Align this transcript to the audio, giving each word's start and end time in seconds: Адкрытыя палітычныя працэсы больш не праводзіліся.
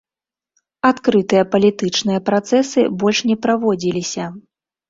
Адкрытыя 0.89 1.43
палітычныя 1.53 2.23
працэсы 2.31 2.87
больш 3.05 3.23
не 3.33 3.37
праводзіліся. 3.45 4.25